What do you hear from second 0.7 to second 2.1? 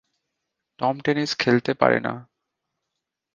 Tom tennis খেলতে পারে